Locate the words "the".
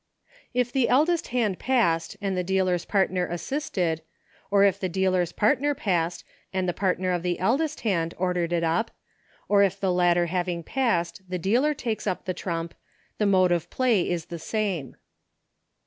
0.71-0.89, 2.35-2.43, 4.79-4.89, 6.67-6.73, 7.21-7.37, 9.79-9.93, 11.29-11.37, 12.25-12.33, 13.19-13.27, 14.25-14.39